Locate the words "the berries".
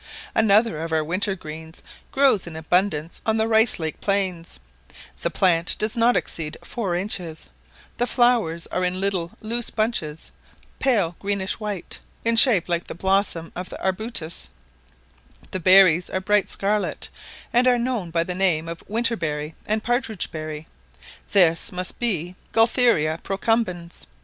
15.51-16.09